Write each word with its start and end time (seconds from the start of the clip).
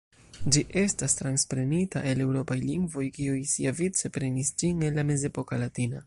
Ĝi 0.53 0.61
estas 0.83 1.15
transprenita 1.19 2.01
el 2.13 2.23
eŭropaj 2.25 2.57
lingvoj, 2.63 3.05
kiuj 3.19 3.37
siavice 3.53 4.11
prenis 4.17 4.53
ĝin 4.63 4.81
el 4.89 4.97
la 5.01 5.05
mezepoka 5.11 5.61
latina. 5.65 5.99